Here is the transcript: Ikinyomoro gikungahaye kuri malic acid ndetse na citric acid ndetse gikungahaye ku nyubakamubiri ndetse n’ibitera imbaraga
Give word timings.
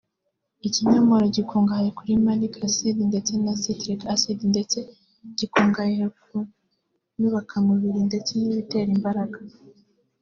Ikinyomoro 0.67 1.25
gikungahaye 1.35 1.89
kuri 1.97 2.11
malic 2.25 2.53
acid 2.67 2.97
ndetse 3.09 3.31
na 3.43 3.53
citric 3.61 3.99
acid 4.13 4.39
ndetse 4.53 4.77
gikungahaye 5.37 6.05
ku 6.21 6.35
nyubakamubiri 7.19 7.99
ndetse 8.09 8.31
n’ibitera 8.39 8.89
imbaraga 8.97 9.37